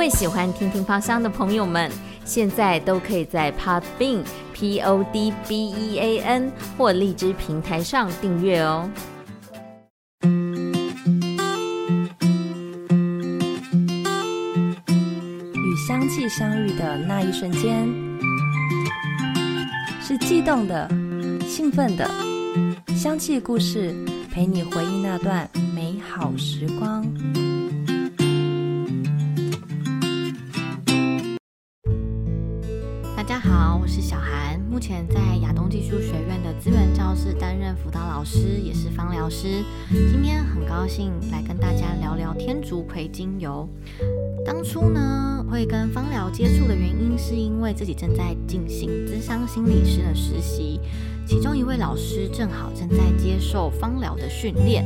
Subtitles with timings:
[0.00, 1.90] 位喜欢听听芳香的朋友们，
[2.24, 8.90] 现在都可以在 Podbean P O D B E A N 或荔枝平台上订阅哦。
[15.52, 17.86] 与香气相遇的那一瞬间，
[20.00, 20.88] 是悸动的、
[21.46, 22.10] 兴奋的。
[22.96, 23.94] 香气故事
[24.32, 27.04] 陪你回忆那段美好时光。
[33.20, 39.62] 大家好，我是小韩，目前在亚东技术学院的资源教室担任辅导老师，也是芳疗师。
[39.90, 43.68] 今天很高兴来跟大家聊聊天竺葵精油。
[44.42, 50.80] 当初呢，会跟芳疗接触的原因，是因为自己正在进行资商心理师的实习，
[51.26, 54.82] 其中一位老师正好正在接受芳疗的训练。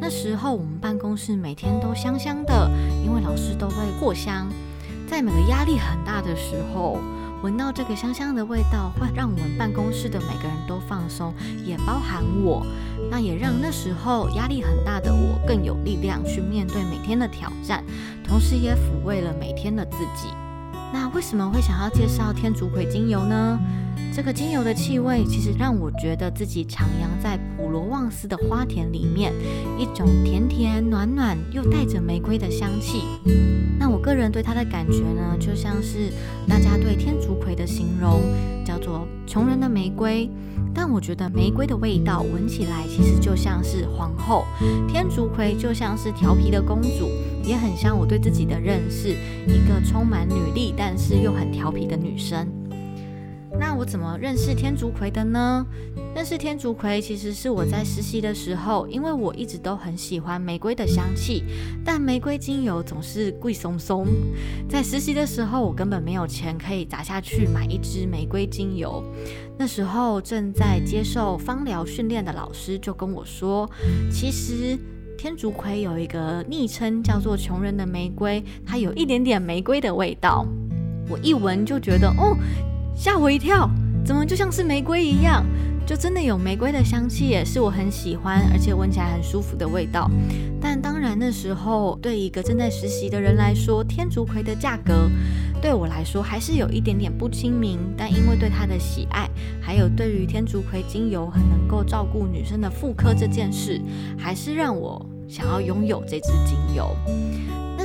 [0.00, 2.68] 那时候我们办公室每天都香香的，
[3.04, 4.48] 因为老师都会过香，
[5.06, 6.98] 在每个压力很大的时候。
[7.42, 12.66] 闻到这个香香的味道，会让我们办公室的每个人都放松，也包含我。
[13.10, 17.84] 那也让那时候压力很大的我更有力量去面对每天的挑战，
[18.26, 20.28] 同时也抚慰了每天的自己。
[20.92, 23.58] 那为什么会想要介绍天竺葵精油呢？
[24.16, 29.30] 这个精油的气味其实让我觉得自己徜徉在普罗旺斯的花田里面，
[29.78, 33.02] 一种甜甜暖暖又带着玫瑰的香气。
[33.78, 36.10] 那我个人对它的感觉呢，就像是
[36.48, 38.22] 大家对天竺葵的形容
[38.64, 40.30] 叫做穷人的玫瑰，
[40.72, 44.46] 但我觉得玫瑰的味道闻起来其实就像是皇后，
[44.88, 47.10] 天竺葵就像是调皮的公主，
[47.44, 49.10] 也很像我对自己的认识，
[49.46, 52.48] 一个充满女力但是又很调皮的女生。
[53.58, 55.66] 那我怎么认识天竺葵的呢？
[56.14, 61.44] 认识天竺葵其实是我在实习的时候，因为我一直都很喜欢玫瑰的香气，
[61.84, 64.06] 但玫瑰精油总是贵松松。
[64.68, 69.04] 在实习的时候，我根本没有钱可以砸下去买一支玫瑰精油。
[69.58, 73.68] 那时候正在接受芳疗训练的老师就跟我说，
[74.10, 74.78] 其实
[75.18, 80.46] 天竺葵有一个昵称叫做“穷人的玫瑰”，它有一点点玫瑰的味道。
[81.08, 82.36] 我一闻就觉得，哦。
[82.96, 83.70] 吓我一跳，
[84.06, 85.44] 怎么就像是玫瑰一样？
[85.86, 90.10] 就真的有玫瑰的香气，也是我很喜欢，而且闻起来很舒服的味道。
[90.60, 95.10] 但当然那时候，对一个正在实习的人来说，天竺葵的价格
[95.60, 97.78] 对我来说还是有一点点不亲民。
[97.96, 99.28] 但因为对它的喜爱，
[99.60, 103.78] 还有对于天竺葵精油很能够照顾女生的妇科这件事，
[104.18, 106.96] 还是让我想要拥有这支精油。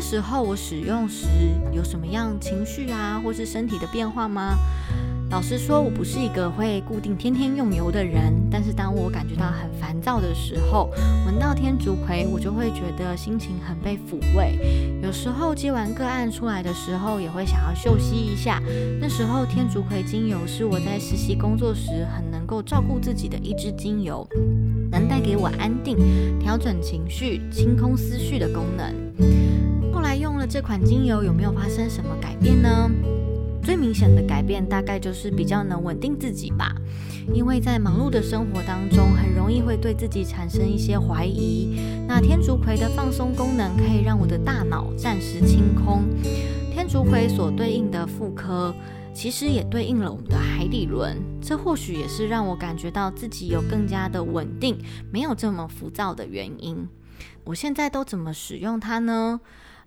[0.02, 1.28] 时候我使用时
[1.72, 4.58] 有什么样情绪啊，或是身体的变化吗？
[5.30, 8.34] 老实说，我不是一个会固定天天用油的人。
[8.52, 10.90] 但是当我感觉到很烦躁的时候，
[11.26, 15.00] 闻到天竺葵，我就会觉得心情很被抚慰。
[15.02, 18.62] 有时候接完个案出来的时候，也会想要休息一下。
[19.00, 24.28] 那时候天竺葵精油是我在实习工作时很能够照顾自己的一支精油，
[24.92, 25.96] 能带给我安定、
[26.40, 29.51] 调整情绪、清空思绪的功能。
[30.52, 32.92] 这款精油，有没有发生什么改变呢？
[33.64, 36.76] 最明显的改变大概就是比较能稳定自己吧，
[37.34, 41.80] 因为在忙碌的生活当中，很容易会对自己产生一些怀疑。
[42.06, 46.04] 那天竺葵的放松功能可以让我的大脑暂时清空。
[46.70, 48.76] 天竺葵所对应的妇科，
[49.14, 54.78] 其实也对应了我们的海底轮，这或许也是让我感觉到自己有更加的稳定，
[55.14, 56.90] 没有这么浮躁的原因。
[57.46, 59.40] 我现在都怎么使用它呢？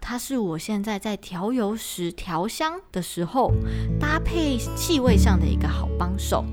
[0.07, 3.51] 它是我现在在调油时调香的时候
[3.99, 6.45] 搭配气味上的一个好帮手，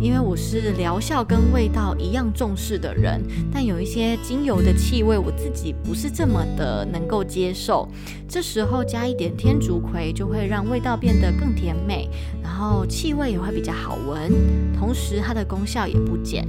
[0.00, 3.22] 因为我是疗效跟味道一样重视的人，
[3.52, 7.86] 但有一些精油的气味我自己不是这么的能够接受，
[8.26, 12.08] 这时候加一点天竺葵就会让味道变得更甜美，
[12.42, 14.32] 然后气味也会比较好闻，
[14.72, 16.48] 同时它的功效也不减。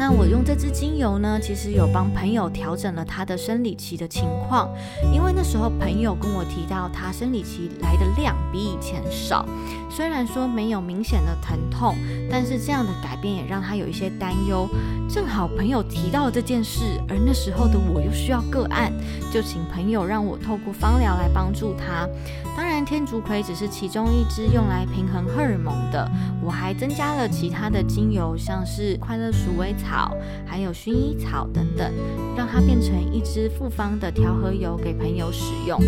[0.00, 4.66] 那我用这支精油呢，其实有帮朋友调整了他的生理期的情况，
[5.12, 9.46] 因为那时候朋友跟我提到他生理期来的量比以前少，
[9.90, 11.94] 虽然说没有明显的疼痛，
[12.30, 14.66] 但是这样的改变也让他有一些担忧。
[15.06, 18.90] 正好朋友提到这件事，而那时候的我又需要个案，
[19.30, 22.08] 就请朋友让我透过芳疗来帮助他。
[22.56, 26.10] 当然，天竺葵只是其中一支用来平衡荷尔蒙的，
[26.42, 30.14] 我还增加了其他的精油，像是快乐鼠尾草。
[30.46, 31.92] 还有薰衣草等等，
[32.36, 35.80] 让它变成一支复方的调和油给朋友使用。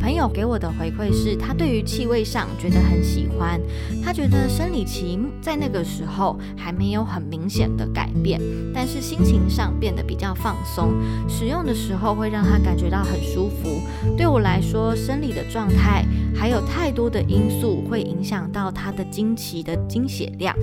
[0.00, 3.60] 朋友给我的回馈是他对于气味上觉得很喜欢，
[4.02, 8.40] 他觉得生理期在那个时候还没有很明显的改变，
[8.74, 10.92] 但是心情上变得比较放松，
[11.28, 13.80] 使用的时候会让他感觉到很舒服。
[14.16, 16.04] 对我来说，生理的状态
[16.38, 20.54] 还有太多的因素会影响到他的经期的经血量，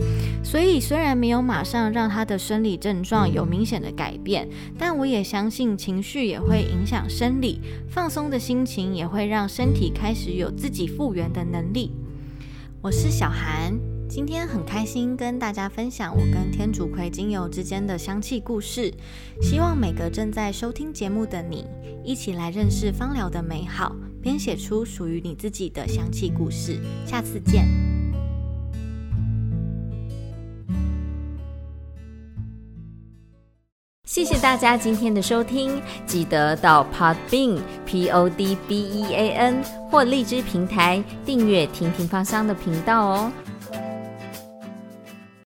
[0.42, 4.48] 所以虽然没有马上让他的生理症状有明显的改变，
[4.80, 11.92] 但我也相信情绪也会影响生理，放松的心情也会让身体开始有自己复原的能力。
[12.82, 13.78] 我是小韩，
[14.08, 18.94] 今天很开心跟大家分享我跟天竺葵精油之间的香气故事，
[19.42, 21.66] 希望每个正在收听节目的你，
[22.04, 23.96] 一起来认识芳疗的美好，
[24.26, 26.80] 编写出属于你自己的香气故事。
[27.06, 27.68] 下次见。
[34.04, 43.32] 谢谢大家今天的收听，记得到 Podbean P O D B E A N 或荔枝平台订阅“婷婷芳香”的频道哦。